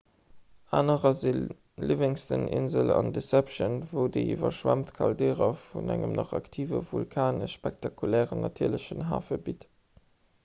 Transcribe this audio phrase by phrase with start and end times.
[0.75, 1.31] anerer si
[1.89, 9.05] livingston-insel an deception wou déi iwwerschwemmt caldera vun engem nach aktive vulkan e spektakulären natierlechen
[9.11, 9.69] hafe bitt